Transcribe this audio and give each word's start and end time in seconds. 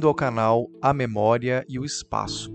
Bem-vindo 0.00 0.08
ao 0.08 0.14
canal 0.14 0.70
A 0.80 0.94
Memória 0.94 1.62
e 1.68 1.78
o 1.78 1.84
Espaço, 1.84 2.50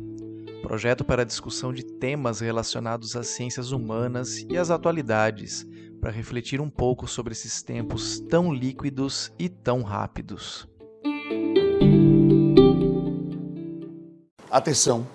projeto 0.63 1.03
para 1.05 1.23
discussão 1.23 1.71
de 1.71 1.85
temas 1.85 2.39
relacionados 2.39 3.15
às 3.15 3.27
ciências 3.27 3.71
humanas 3.71 4.43
e 4.49 4.57
às 4.57 4.71
atualidades, 4.71 5.63
para 6.01 6.09
refletir 6.09 6.59
um 6.59 6.71
pouco 6.71 7.07
sobre 7.07 7.33
esses 7.33 7.61
tempos 7.61 8.19
tão 8.19 8.51
líquidos 8.51 9.31
e 9.37 9.47
tão 9.47 9.83
rápidos. 9.83 10.67
Atenção. 14.49 15.05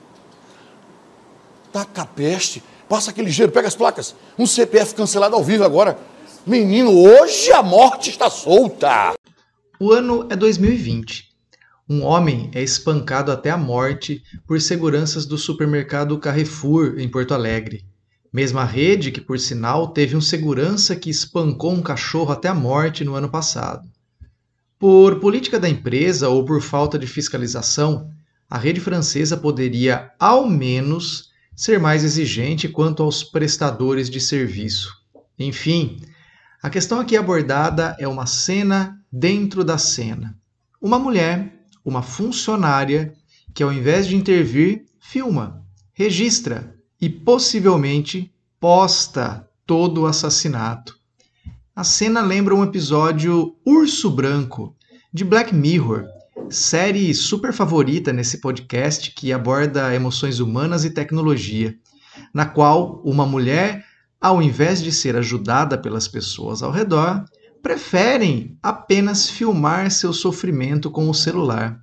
Taca 1.72 2.02
a 2.02 2.06
peste. 2.06 2.62
Passa 2.88 3.10
aquele 3.10 3.26
ligeiro, 3.26 3.50
pega 3.50 3.66
as 3.66 3.74
placas. 3.74 4.14
Um 4.38 4.46
CPF 4.46 4.94
cancelado 4.94 5.34
ao 5.34 5.42
vivo 5.42 5.64
agora. 5.64 5.98
Menino, 6.46 6.92
hoje 6.92 7.50
a 7.50 7.60
morte 7.60 8.08
está 8.08 8.30
solta. 8.30 9.14
O 9.80 9.90
ano 9.90 10.28
é 10.30 10.36
2020. 10.36 11.29
Um 11.92 12.04
homem 12.04 12.48
é 12.54 12.62
espancado 12.62 13.32
até 13.32 13.50
a 13.50 13.56
morte 13.56 14.22
por 14.46 14.60
seguranças 14.60 15.26
do 15.26 15.36
supermercado 15.36 16.16
Carrefour, 16.20 16.94
em 16.98 17.08
Porto 17.08 17.34
Alegre. 17.34 17.84
Mesma 18.32 18.64
rede 18.64 19.10
que, 19.10 19.20
por 19.20 19.40
sinal, 19.40 19.88
teve 19.88 20.14
um 20.14 20.20
segurança 20.20 20.94
que 20.94 21.10
espancou 21.10 21.72
um 21.72 21.82
cachorro 21.82 22.30
até 22.30 22.46
a 22.46 22.54
morte 22.54 23.02
no 23.02 23.16
ano 23.16 23.28
passado. 23.28 23.90
Por 24.78 25.18
política 25.18 25.58
da 25.58 25.68
empresa 25.68 26.28
ou 26.28 26.44
por 26.44 26.62
falta 26.62 26.96
de 26.96 27.08
fiscalização, 27.08 28.08
a 28.48 28.56
rede 28.56 28.80
francesa 28.80 29.36
poderia, 29.36 30.12
ao 30.16 30.48
menos, 30.48 31.30
ser 31.56 31.80
mais 31.80 32.04
exigente 32.04 32.68
quanto 32.68 33.02
aos 33.02 33.24
prestadores 33.24 34.08
de 34.08 34.20
serviço. 34.20 34.94
Enfim, 35.36 36.00
a 36.62 36.70
questão 36.70 37.00
aqui 37.00 37.16
abordada 37.16 37.96
é 37.98 38.06
uma 38.06 38.26
cena 38.26 38.96
dentro 39.10 39.64
da 39.64 39.76
cena. 39.76 40.38
Uma 40.80 40.96
mulher, 40.96 41.59
uma 41.84 42.02
funcionária, 42.02 43.12
que 43.54 43.62
ao 43.62 43.72
invés 43.72 44.06
de 44.06 44.16
intervir, 44.16 44.84
filma, 45.00 45.64
registra 45.92 46.74
e 47.00 47.08
possivelmente 47.08 48.32
posta 48.58 49.48
todo 49.66 50.02
o 50.02 50.06
assassinato. 50.06 50.98
A 51.74 51.84
cena 51.84 52.20
lembra 52.20 52.54
um 52.54 52.62
episódio 52.62 53.56
Urso 53.64 54.10
Branco 54.10 54.76
de 55.12 55.24
Black 55.24 55.54
Mirror, 55.54 56.04
série 56.50 57.14
super 57.14 57.52
favorita 57.52 58.12
nesse 58.12 58.40
podcast 58.40 59.12
que 59.12 59.32
aborda 59.32 59.94
emoções 59.94 60.40
humanas 60.40 60.84
e 60.84 60.90
tecnologia, 60.90 61.74
na 62.34 62.44
qual 62.44 63.00
uma 63.04 63.24
mulher, 63.24 63.84
ao 64.20 64.42
invés 64.42 64.82
de 64.82 64.92
ser 64.92 65.16
ajudada 65.16 65.78
pelas 65.78 66.06
pessoas 66.06 66.62
ao 66.62 66.70
redor, 66.70 67.24
preferem 67.62 68.58
apenas 68.62 69.28
filmar 69.28 69.90
seu 69.90 70.12
sofrimento 70.12 70.90
com 70.90 71.08
o 71.08 71.14
celular. 71.14 71.80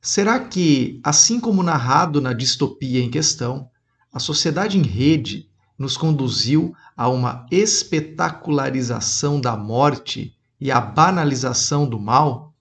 Será 0.00 0.38
que, 0.40 1.00
assim 1.02 1.40
como 1.40 1.62
narrado 1.62 2.20
na 2.20 2.32
distopia 2.32 3.00
em 3.00 3.10
questão, 3.10 3.70
a 4.12 4.18
sociedade 4.18 4.78
em 4.78 4.82
rede 4.82 5.48
nos 5.78 5.96
conduziu 5.96 6.74
a 6.96 7.08
uma 7.08 7.46
espetacularização 7.50 9.40
da 9.40 9.56
morte 9.56 10.36
e 10.60 10.70
a 10.70 10.80
banalização 10.80 11.88
do 11.88 12.00
mal? 12.00 12.54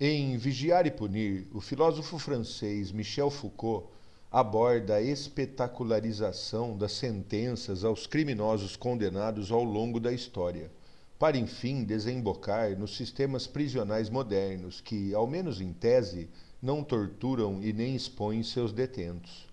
Em 0.00 0.36
Vigiar 0.36 0.84
e 0.84 0.90
Punir, 0.90 1.46
o 1.52 1.60
filósofo 1.60 2.18
francês 2.18 2.90
Michel 2.90 3.30
Foucault 3.30 3.86
aborda 4.32 4.94
a 4.94 5.02
espetacularização 5.02 6.74
das 6.74 6.92
sentenças 6.92 7.84
aos 7.84 8.06
criminosos 8.06 8.76
condenados 8.76 9.52
ao 9.52 9.62
longo 9.62 10.00
da 10.00 10.10
história, 10.10 10.70
para 11.18 11.36
enfim 11.36 11.84
desembocar 11.84 12.74
nos 12.78 12.96
sistemas 12.96 13.46
prisionais 13.46 14.08
modernos 14.08 14.80
que, 14.80 15.14
ao 15.14 15.26
menos 15.26 15.60
em 15.60 15.70
tese, 15.70 16.30
não 16.62 16.82
torturam 16.82 17.62
e 17.62 17.74
nem 17.74 17.94
expõem 17.94 18.42
seus 18.42 18.72
detentos. 18.72 19.46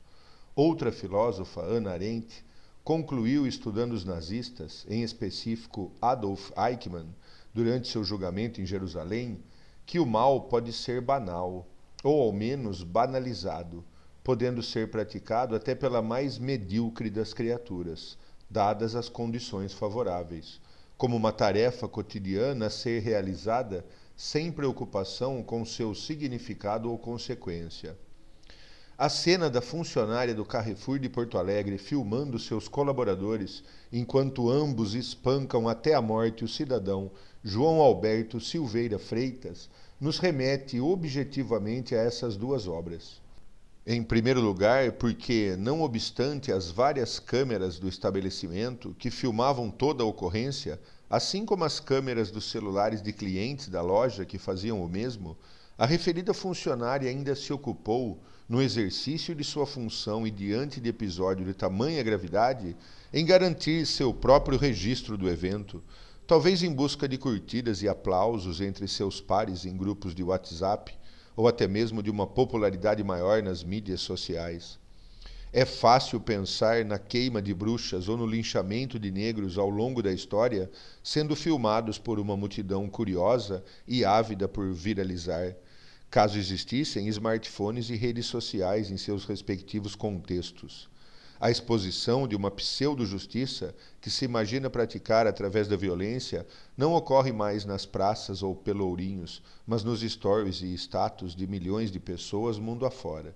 Outra 0.55 0.93
filósofa, 0.93 1.61
Hannah 1.61 1.91
Arendt, 1.91 2.45
concluiu 2.81 3.45
estudando 3.45 3.91
os 3.91 4.05
nazistas, 4.05 4.85
em 4.89 5.03
específico 5.03 5.91
Adolf 6.01 6.51
Eichmann, 6.57 7.13
durante 7.53 7.89
seu 7.89 8.01
julgamento 8.05 8.61
em 8.61 8.65
Jerusalém, 8.65 9.43
que 9.85 9.99
o 9.99 10.05
mal 10.05 10.43
pode 10.43 10.71
ser 10.71 11.01
banal, 11.01 11.67
ou 12.01 12.21
ao 12.21 12.31
menos 12.31 12.81
banalizado, 12.81 13.83
podendo 14.29 14.61
ser 14.61 14.91
praticado 14.91 15.55
até 15.55 15.73
pela 15.73 16.03
mais 16.03 16.37
medíocre 16.37 17.09
das 17.09 17.33
criaturas, 17.33 18.15
dadas 18.47 18.93
as 18.93 19.09
condições 19.09 19.73
favoráveis, 19.73 20.61
como 20.95 21.17
uma 21.17 21.31
tarefa 21.31 21.87
cotidiana 21.87 22.67
a 22.67 22.69
ser 22.69 23.01
realizada 23.01 23.83
sem 24.15 24.51
preocupação 24.51 25.41
com 25.41 25.65
seu 25.65 25.95
significado 25.95 26.91
ou 26.91 26.99
consequência. 26.99 27.97
A 28.95 29.09
cena 29.09 29.49
da 29.49 29.61
funcionária 29.61 30.35
do 30.35 30.45
Carrefour 30.45 30.99
de 30.99 31.09
Porto 31.09 31.35
Alegre 31.35 31.79
filmando 31.79 32.37
seus 32.37 32.67
colaboradores 32.67 33.63
enquanto 33.91 34.47
ambos 34.47 34.93
espancam 34.93 35.67
até 35.67 35.95
a 35.95 36.01
morte 36.03 36.45
o 36.45 36.47
cidadão 36.47 37.09
João 37.43 37.81
Alberto 37.81 38.39
Silveira 38.39 38.99
Freitas 38.99 39.71
nos 39.99 40.19
remete 40.19 40.79
objetivamente 40.79 41.95
a 41.95 41.99
essas 42.03 42.37
duas 42.37 42.67
obras. 42.67 43.27
Em 43.91 44.03
primeiro 44.03 44.39
lugar, 44.39 44.91
porque, 44.91 45.55
não 45.57 45.81
obstante 45.81 46.51
as 46.51 46.69
várias 46.69 47.17
câmeras 47.17 47.79
do 47.79 47.89
estabelecimento 47.89 48.95
que 48.99 49.09
filmavam 49.09 49.71
toda 49.71 50.03
a 50.03 50.05
ocorrência, 50.05 50.79
assim 51.09 51.43
como 51.43 51.63
as 51.63 51.79
câmeras 51.79 52.29
dos 52.29 52.51
celulares 52.51 53.01
de 53.01 53.11
clientes 53.11 53.67
da 53.67 53.81
loja 53.81 54.25
que 54.25 54.37
faziam 54.37 54.79
o 54.79 54.87
mesmo, 54.87 55.35
a 55.75 55.87
referida 55.87 56.35
funcionária 56.35 57.09
ainda 57.09 57.33
se 57.33 57.51
ocupou, 57.51 58.21
no 58.47 58.61
exercício 58.61 59.33
de 59.33 59.43
sua 59.43 59.65
função 59.65 60.27
e 60.27 60.29
diante 60.29 60.79
de 60.79 60.89
episódio 60.89 61.43
de 61.43 61.55
tamanha 61.55 62.03
gravidade, 62.03 62.77
em 63.11 63.25
garantir 63.25 63.87
seu 63.87 64.13
próprio 64.13 64.59
registro 64.59 65.17
do 65.17 65.27
evento, 65.27 65.83
talvez 66.27 66.61
em 66.61 66.71
busca 66.71 67.07
de 67.07 67.17
curtidas 67.17 67.81
e 67.81 67.89
aplausos 67.89 68.61
entre 68.61 68.87
seus 68.87 69.19
pares 69.19 69.65
em 69.65 69.75
grupos 69.75 70.13
de 70.13 70.21
WhatsApp, 70.21 70.95
ou 71.35 71.47
até 71.47 71.67
mesmo 71.67 72.03
de 72.03 72.09
uma 72.09 72.27
popularidade 72.27 73.03
maior 73.03 73.41
nas 73.41 73.63
mídias 73.63 74.01
sociais. 74.01 74.79
É 75.51 75.65
fácil 75.65 76.19
pensar 76.19 76.85
na 76.85 76.99
queima 76.99 77.41
de 77.41 77.53
bruxas 77.53 78.07
ou 78.07 78.15
no 78.15 78.25
linchamento 78.25 78.99
de 78.99 79.09
negros 79.09 79.57
ao 79.57 79.69
longo 79.69 80.03
da 80.03 80.11
história 80.11 80.69
sendo 81.03 81.35
filmados 81.35 81.97
por 81.97 82.19
uma 82.19 82.37
multidão 82.37 82.87
curiosa 82.87 83.63
e 83.87 84.05
ávida 84.05 84.47
por 84.47 84.71
viralizar, 84.71 85.55
caso 86.09 86.37
existissem 86.37 87.07
smartphones 87.07 87.89
e 87.89 87.95
redes 87.95 88.27
sociais 88.27 88.91
em 88.91 88.97
seus 88.97 89.25
respectivos 89.25 89.95
contextos 89.95 90.89
a 91.39 91.49
exposição 91.49 92.27
de 92.27 92.35
uma 92.35 92.51
pseudo-justiça 92.51 93.73
que 94.01 94.09
se 94.09 94.25
imagina 94.25 94.69
praticar 94.69 95.25
através 95.25 95.67
da 95.67 95.77
violência 95.77 96.45
não 96.75 96.93
ocorre 96.93 97.31
mais 97.31 97.63
nas 97.63 97.85
praças 97.85 98.43
ou 98.43 98.53
pelourinhos, 98.53 99.41
mas 99.65 99.83
nos 99.83 100.01
stories 100.01 100.61
e 100.61 100.73
status 100.73 101.33
de 101.35 101.47
milhões 101.47 101.91
de 101.91 101.99
pessoas 101.99 102.59
mundo 102.59 102.85
afora. 102.85 103.35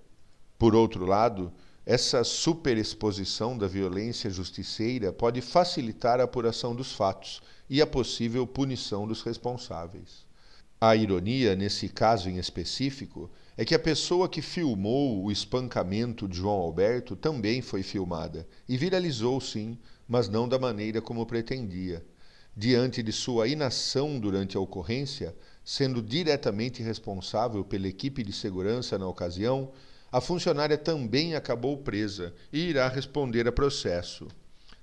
Por 0.58 0.74
outro 0.74 1.06
lado, 1.06 1.50
essa 1.86 2.22
superexposição 2.24 3.56
da 3.56 3.66
violência 3.66 4.28
justiceira 4.28 5.12
pode 5.12 5.40
facilitar 5.40 6.20
a 6.20 6.24
apuração 6.24 6.74
dos 6.74 6.92
fatos 6.92 7.42
e 7.68 7.80
a 7.80 7.86
possível 7.86 8.46
punição 8.46 9.06
dos 9.06 9.22
responsáveis. 9.22 10.26
A 10.80 10.94
ironia, 10.94 11.56
nesse 11.56 11.88
caso 11.88 12.28
em 12.28 12.36
específico, 12.36 13.30
é 13.56 13.64
que 13.64 13.74
a 13.74 13.78
pessoa 13.78 14.28
que 14.28 14.42
filmou 14.42 15.22
o 15.22 15.30
espancamento 15.30 16.26
de 16.26 16.38
João 16.38 16.56
Alberto 16.56 17.14
também 17.14 17.62
foi 17.62 17.82
filmada 17.82 18.46
e 18.68 18.76
viralizou 18.76 19.40
sim, 19.40 19.78
mas 20.08 20.28
não 20.28 20.48
da 20.48 20.58
maneira 20.58 21.00
como 21.00 21.24
pretendia. 21.24 22.04
Diante 22.56 23.02
de 23.02 23.12
sua 23.12 23.46
inação 23.46 24.18
durante 24.18 24.56
a 24.56 24.60
ocorrência, 24.60 25.34
sendo 25.64 26.02
diretamente 26.02 26.82
responsável 26.82 27.64
pela 27.64 27.88
equipe 27.88 28.22
de 28.22 28.32
segurança 28.32 28.98
na 28.98 29.06
ocasião, 29.06 29.72
a 30.10 30.20
funcionária 30.20 30.78
também 30.78 31.34
acabou 31.34 31.78
presa 31.78 32.34
e 32.52 32.68
irá 32.68 32.88
responder 32.88 33.46
a 33.48 33.52
processo. 33.52 34.28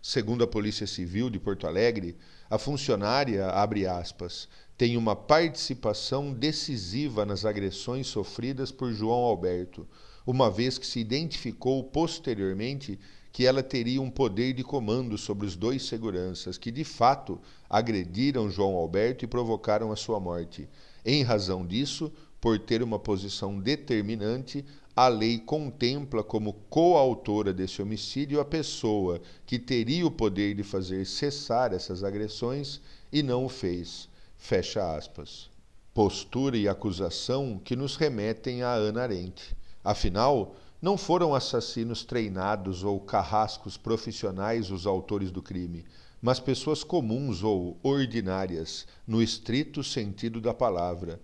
Segundo 0.02 0.44
a 0.44 0.48
Polícia 0.48 0.88
Civil 0.88 1.30
de 1.30 1.40
Porto 1.40 1.68
Alegre, 1.68 2.18
a 2.50 2.58
funcionária, 2.58 3.48
abre 3.48 3.86
aspas, 3.86 4.50
tem 4.82 4.98
uma 4.98 5.16
participação 5.16 6.34
decisiva 6.34 7.24
nas 7.24 7.46
agressões 7.46 8.08
sofridas 8.08 8.72
por 8.72 8.92
João 8.92 9.20
Alberto, 9.20 9.88
uma 10.26 10.50
vez 10.50 10.80
que 10.80 10.88
se 10.88 11.00
identificou 11.00 11.84
posteriormente 11.84 13.00
que 13.32 13.46
ela 13.46 13.62
teria 13.62 14.02
um 14.02 14.10
poder 14.10 14.54
de 14.54 14.64
comando 14.64 15.20
sobre 15.20 15.46
os 15.46 15.56
dois 15.56 15.84
seguranças 15.84 16.58
que 16.58 16.72
de 16.72 16.84
fato 16.84 17.40
agrediram 17.70 18.50
João 18.50 18.76
Alberto 18.76 19.24
e 19.24 19.28
provocaram 19.28 19.92
a 19.92 19.96
sua 19.96 20.20
morte. 20.20 20.68
Em 21.06 21.22
razão 21.22 21.64
disso, 21.64 22.12
por 22.42 22.58
ter 22.58 22.82
uma 22.82 22.98
posição 22.98 23.60
determinante, 23.60 24.66
a 24.96 25.08
lei 25.08 25.38
contempla 25.38 26.24
como 26.24 26.54
coautora 26.72 27.54
desse 27.54 27.84
homicídio 27.84 28.40
a 28.40 28.46
pessoa 28.46 29.22
que 29.46 29.60
teria 29.60 30.08
o 30.08 30.10
poder 30.10 30.56
de 30.56 30.64
fazer 30.64 31.06
cessar 31.06 31.72
essas 31.72 32.04
agressões 32.04 32.82
e 33.14 33.22
não 33.22 33.46
o 33.46 33.48
fez. 33.48 34.10
Fecha 34.44 34.98
aspas. 34.98 35.52
Postura 35.94 36.58
e 36.58 36.68
acusação 36.68 37.62
que 37.64 37.76
nos 37.76 37.96
remetem 37.96 38.64
a 38.64 38.74
Ana 38.74 39.04
Arendt. 39.04 39.56
Afinal, 39.84 40.56
não 40.82 40.98
foram 40.98 41.36
assassinos 41.36 42.04
treinados 42.04 42.84
ou 42.84 43.00
carrascos 43.00 43.78
profissionais 43.78 44.72
os 44.72 44.88
autores 44.88 45.30
do 45.30 45.44
crime, 45.44 45.86
mas 46.20 46.40
pessoas 46.40 46.84
comuns 46.84 47.44
ou 47.44 47.80
ordinárias, 47.84 48.88
no 49.06 49.22
estrito 49.22 49.84
sentido 49.84 50.42
da 50.42 50.56
palavra 50.56 51.22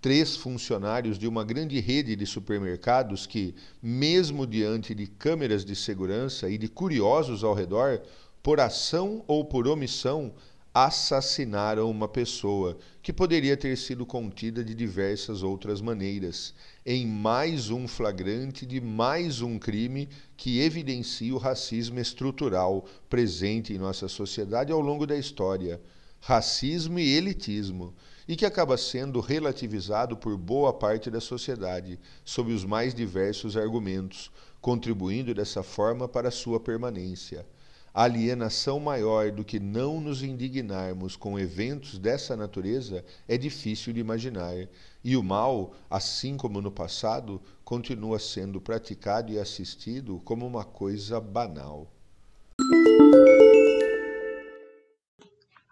três 0.00 0.34
funcionários 0.34 1.18
de 1.18 1.28
uma 1.28 1.44
grande 1.44 1.78
rede 1.78 2.16
de 2.16 2.24
supermercados 2.24 3.26
que, 3.26 3.54
mesmo 3.82 4.46
diante 4.46 4.94
de 4.94 5.06
câmeras 5.06 5.62
de 5.62 5.76
segurança 5.76 6.48
e 6.48 6.56
de 6.56 6.68
curiosos 6.68 7.44
ao 7.44 7.52
redor, 7.52 8.00
por 8.42 8.60
ação 8.60 9.22
ou 9.26 9.44
por 9.44 9.68
omissão, 9.68 10.32
assassinaram 10.72 11.90
uma 11.90 12.06
pessoa 12.06 12.78
que 13.02 13.12
poderia 13.12 13.56
ter 13.56 13.76
sido 13.76 14.06
contida 14.06 14.62
de 14.62 14.72
diversas 14.72 15.42
outras 15.42 15.80
maneiras, 15.80 16.54
em 16.86 17.06
mais 17.06 17.70
um 17.70 17.88
flagrante 17.88 18.64
de 18.64 18.80
mais 18.80 19.42
um 19.42 19.58
crime 19.58 20.08
que 20.36 20.60
evidencia 20.60 21.34
o 21.34 21.38
racismo 21.38 21.98
estrutural 21.98 22.84
presente 23.08 23.72
em 23.72 23.78
nossa 23.78 24.06
sociedade 24.06 24.70
ao 24.70 24.80
longo 24.80 25.06
da 25.06 25.16
história. 25.16 25.80
Racismo 26.20 26.98
e 26.98 27.16
elitismo 27.16 27.94
e 28.28 28.36
que 28.36 28.46
acaba 28.46 28.76
sendo 28.76 29.18
relativizado 29.18 30.16
por 30.16 30.36
boa 30.36 30.72
parte 30.72 31.10
da 31.10 31.20
sociedade, 31.20 31.98
sob 32.24 32.52
os 32.52 32.64
mais 32.64 32.94
diversos 32.94 33.56
argumentos, 33.56 34.30
contribuindo 34.60 35.34
dessa 35.34 35.64
forma 35.64 36.06
para 36.06 36.30
sua 36.30 36.60
permanência. 36.60 37.44
Alienação 37.92 38.78
maior 38.78 39.32
do 39.32 39.44
que 39.44 39.58
não 39.58 40.00
nos 40.00 40.22
indignarmos 40.22 41.16
com 41.16 41.36
eventos 41.36 41.98
dessa 41.98 42.36
natureza 42.36 43.04
é 43.26 43.36
difícil 43.36 43.92
de 43.92 43.98
imaginar, 43.98 44.54
e 45.02 45.16
o 45.16 45.24
mal, 45.24 45.74
assim 45.90 46.36
como 46.36 46.62
no 46.62 46.70
passado, 46.70 47.42
continua 47.64 48.20
sendo 48.20 48.60
praticado 48.60 49.32
e 49.32 49.40
assistido 49.40 50.20
como 50.24 50.46
uma 50.46 50.64
coisa 50.64 51.20
banal. 51.20 51.92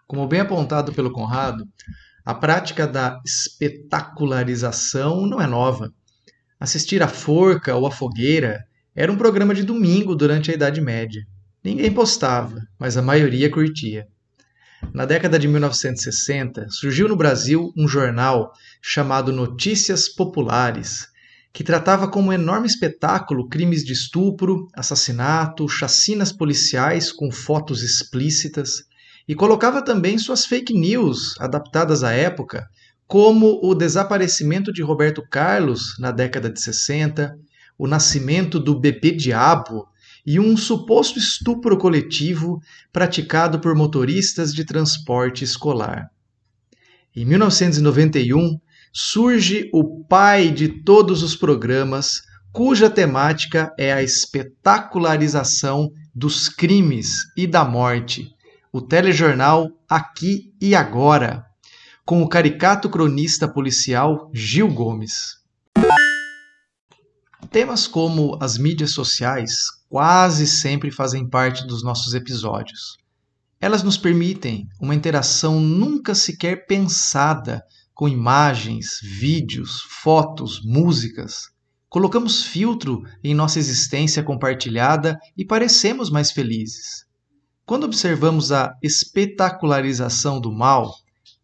Como 0.05 0.27
bem 0.27 0.41
apontado 0.41 0.91
pelo 0.91 1.13
Conrado, 1.13 1.65
a 2.25 2.35
prática 2.35 2.85
da 2.85 3.21
espetacularização 3.25 5.25
não 5.25 5.39
é 5.39 5.47
nova. 5.47 5.93
Assistir 6.59 7.01
à 7.01 7.07
forca 7.07 7.77
ou 7.77 7.87
à 7.87 7.91
fogueira 7.91 8.67
era 8.93 9.09
um 9.09 9.17
programa 9.17 9.55
de 9.55 9.63
domingo 9.63 10.15
durante 10.15 10.51
a 10.51 10.53
Idade 10.53 10.81
Média. 10.81 11.25
Ninguém 11.63 11.91
postava, 11.91 12.61
mas 12.79 12.95
a 12.95 13.01
maioria 13.01 13.51
curtia. 13.51 14.07
Na 14.93 15.05
década 15.05 15.37
de 15.37 15.45
1960, 15.45 16.67
surgiu 16.69 17.09
no 17.09 17.17
Brasil 17.17 17.73
um 17.75 17.85
jornal 17.85 18.53
chamado 18.81 19.33
Notícias 19.33 20.07
Populares, 20.07 21.07
que 21.51 21.63
tratava 21.63 22.07
como 22.07 22.29
um 22.29 22.33
enorme 22.33 22.65
espetáculo 22.65 23.49
crimes 23.49 23.83
de 23.83 23.91
estupro, 23.91 24.67
assassinato, 24.73 25.67
chacinas 25.67 26.31
policiais 26.31 27.11
com 27.11 27.29
fotos 27.29 27.83
explícitas, 27.83 28.83
e 29.27 29.35
colocava 29.35 29.81
também 29.81 30.17
suas 30.17 30.45
fake 30.45 30.73
news 30.73 31.35
adaptadas 31.39 32.03
à 32.03 32.11
época, 32.11 32.65
como 33.05 33.59
o 33.61 33.75
desaparecimento 33.75 34.71
de 34.71 34.81
Roberto 34.81 35.21
Carlos 35.29 35.97
na 35.99 36.11
década 36.11 36.49
de 36.49 36.61
60, 36.61 37.37
o 37.77 37.85
nascimento 37.85 38.59
do 38.59 38.79
bebê 38.79 39.11
diabo 39.11 39.89
e 40.25 40.39
um 40.39 40.55
suposto 40.57 41.17
estupro 41.17 41.77
coletivo 41.77 42.59
praticado 42.91 43.59
por 43.59 43.75
motoristas 43.75 44.53
de 44.53 44.65
transporte 44.65 45.43
escolar. 45.43 46.09
Em 47.15 47.25
1991, 47.25 48.59
surge 48.93 49.69
o 49.73 50.03
pai 50.03 50.51
de 50.51 50.83
todos 50.83 51.23
os 51.23 51.35
programas, 51.35 52.21
cuja 52.51 52.89
temática 52.89 53.73
é 53.77 53.93
a 53.93 54.03
espetacularização 54.03 55.91
dos 56.13 56.49
crimes 56.49 57.15
e 57.35 57.47
da 57.47 57.63
morte 57.63 58.29
o 58.71 58.81
telejornal 58.81 59.71
Aqui 59.87 60.53
e 60.61 60.75
Agora, 60.75 61.43
com 62.05 62.21
o 62.21 62.29
caricato 62.29 62.87
cronista 62.89 63.47
policial 63.47 64.29
Gil 64.31 64.71
Gomes. 64.71 65.39
Temas 67.49 67.87
como 67.87 68.37
as 68.39 68.59
mídias 68.59 68.91
sociais 68.91 69.51
quase 69.89 70.45
sempre 70.45 70.91
fazem 70.91 71.27
parte 71.27 71.65
dos 71.65 71.83
nossos 71.83 72.13
episódios. 72.13 72.97
Elas 73.59 73.83
nos 73.83 73.97
permitem 73.97 74.69
uma 74.79 74.95
interação 74.95 75.59
nunca 75.59 76.13
sequer 76.13 76.67
pensada 76.67 77.63
com 77.93 78.07
imagens, 78.07 78.99
vídeos, 79.01 79.81
fotos, 79.81 80.61
músicas. 80.63 81.49
Colocamos 81.89 82.43
filtro 82.43 83.03
em 83.23 83.33
nossa 83.33 83.59
existência 83.59 84.23
compartilhada 84.23 85.19
e 85.35 85.43
parecemos 85.43 86.09
mais 86.09 86.31
felizes. 86.31 87.05
Quando 87.65 87.83
observamos 87.83 88.51
a 88.51 88.73
espetacularização 88.81 90.39
do 90.39 90.51
mal, 90.51 90.93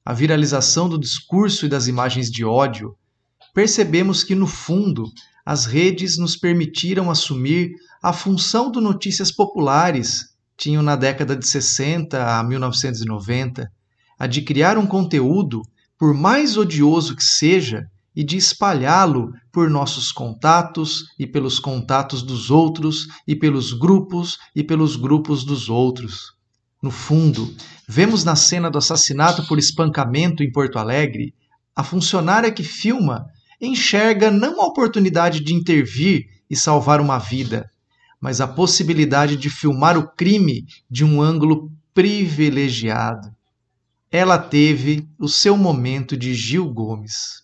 a 0.05 0.13
viralização 0.13 0.87
do 0.87 0.99
discurso 0.99 1.65
e 1.65 1.69
das 1.69 1.87
imagens 1.87 2.31
de 2.31 2.45
ódio, 2.45 2.95
percebemos 3.53 4.23
que, 4.23 4.35
no 4.35 4.47
fundo, 4.47 5.11
as 5.45 5.65
redes 5.65 6.17
nos 6.17 6.35
permitiram 6.35 7.11
assumir 7.11 7.75
a 8.01 8.11
função 8.11 8.71
do 8.71 8.81
notícias 8.81 9.31
populares 9.31 10.33
tinham 10.57 10.81
na 10.81 10.95
década 10.95 11.35
de 11.35 11.47
60 11.47 12.39
a 12.39 12.43
1990, 12.43 13.71
a 14.17 14.27
de 14.27 14.41
criar 14.41 14.77
um 14.77 14.87
conteúdo, 14.87 15.61
por 15.99 16.13
mais 16.13 16.57
odioso 16.57 17.15
que 17.15 17.23
seja, 17.23 17.87
e 18.15 18.23
de 18.23 18.37
espalhá-lo 18.37 19.33
por 19.51 19.69
nossos 19.69 20.11
contatos 20.11 21.03
e 21.19 21.27
pelos 21.27 21.59
contatos 21.59 22.23
dos 22.23 22.49
outros 22.49 23.07
e 23.27 23.35
pelos 23.35 23.73
grupos 23.73 24.37
e 24.55 24.63
pelos 24.63 24.95
grupos 24.95 25.43
dos 25.43 25.69
outros. 25.69 26.33
No 26.81 26.89
fundo, 26.89 27.53
vemos 27.87 28.23
na 28.23 28.35
cena 28.35 28.71
do 28.71 28.77
assassinato 28.77 29.45
por 29.47 29.59
espancamento 29.59 30.41
em 30.41 30.51
Porto 30.51 30.79
Alegre 30.79 31.33
a 31.75 31.83
funcionária 31.83 32.51
que 32.51 32.63
filma 32.63 33.25
enxerga 33.59 34.29
não 34.29 34.61
a 34.61 34.65
oportunidade 34.65 35.39
de 35.39 35.53
intervir 35.53 36.25
e 36.49 36.55
salvar 36.55 36.99
uma 36.99 37.17
vida, 37.17 37.69
mas 38.19 38.41
a 38.41 38.47
possibilidade 38.47 39.37
de 39.37 39.49
filmar 39.49 39.97
o 39.97 40.07
crime 40.15 40.65
de 40.89 41.03
um 41.05 41.21
ângulo 41.21 41.71
privilegiado. 41.93 43.33
Ela 44.11 44.37
teve 44.37 45.07
o 45.17 45.27
seu 45.27 45.57
momento 45.57 46.15
de 46.17 46.33
Gil 46.33 46.71
Gomes. 46.73 47.43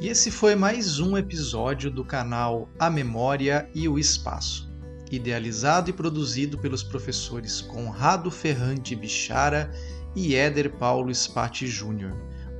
E 0.00 0.08
esse 0.08 0.30
foi 0.30 0.54
mais 0.54 0.98
um 0.98 1.18
episódio 1.18 1.90
do 1.90 2.02
canal 2.02 2.70
A 2.78 2.88
Memória 2.88 3.68
e 3.74 3.86
o 3.86 3.98
Espaço, 3.98 4.69
idealizado 5.10 5.90
e 5.90 5.92
produzido 5.92 6.58
pelos 6.58 6.82
professores 6.82 7.60
Conrado 7.60 8.30
Ferrante 8.30 8.94
Bichara 8.94 9.70
e 10.14 10.34
Éder 10.34 10.72
Paulo 10.76 11.14
Spati 11.14 11.66
Júnior. 11.66 12.12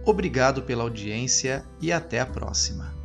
Obrigado 0.04 0.62
pela 0.62 0.83
audiência 0.83 1.64
e 1.80 1.92
até 1.92 2.21
a 2.21 2.26
próxima. 2.26 3.00